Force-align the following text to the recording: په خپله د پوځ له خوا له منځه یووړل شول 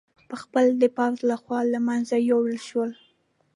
په 0.29 0.35
خپله 0.41 0.71
د 0.81 0.83
پوځ 0.97 1.15
له 1.29 1.35
خوا 1.41 1.59
له 1.73 1.79
منځه 1.87 2.15
یووړل 2.29 2.59
شول 2.69 2.91